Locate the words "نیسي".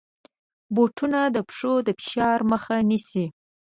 2.89-3.25